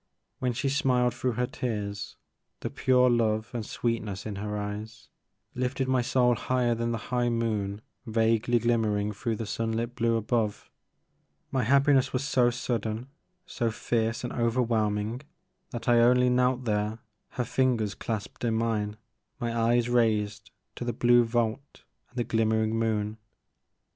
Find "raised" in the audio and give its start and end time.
19.87-20.49